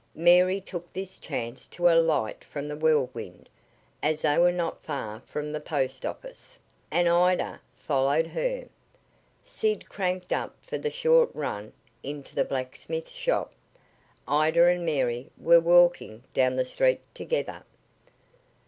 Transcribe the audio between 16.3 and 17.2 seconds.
down the street